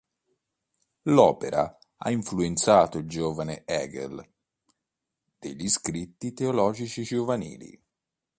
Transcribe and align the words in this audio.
L'opera 1.03 1.77
ha 1.97 2.09
influenzato 2.09 2.97
il"giovane" 2.97 3.61
Hegel 3.67 4.27
degli 5.37 5.69
Scritti 5.69 6.33
teologici 6.33 7.03
giovanili. 7.03 7.79